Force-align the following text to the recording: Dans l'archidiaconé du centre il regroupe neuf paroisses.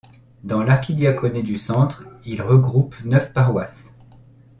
Dans 0.43 0.63
l'archidiaconé 0.63 1.43
du 1.43 1.57
centre 1.57 2.07
il 2.25 2.41
regroupe 2.41 2.95
neuf 3.05 3.31
paroisses. 3.33 3.93